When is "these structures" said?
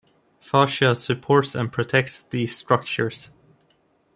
2.23-3.29